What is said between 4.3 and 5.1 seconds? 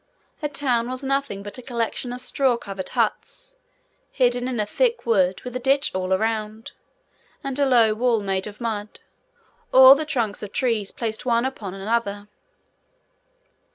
in a thick